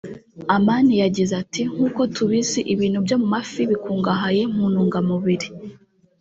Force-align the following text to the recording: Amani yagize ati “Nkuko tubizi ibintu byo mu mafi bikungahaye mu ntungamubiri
Amani 0.55 0.93
yagize 1.03 1.33
ati 1.43 1.61
“Nkuko 1.73 2.01
tubizi 2.15 2.59
ibintu 2.73 2.99
byo 3.05 3.15
mu 3.21 3.27
mafi 3.33 3.61
bikungahaye 3.69 4.41
mu 4.55 4.65
ntungamubiri 4.71 5.47